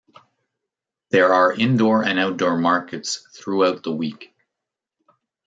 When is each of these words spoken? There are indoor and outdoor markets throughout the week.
There 1.11 1.31
are 1.31 1.53
indoor 1.53 2.03
and 2.03 2.17
outdoor 2.17 2.57
markets 2.57 3.17
throughout 3.39 3.83
the 3.83 3.91
week. 3.91 4.33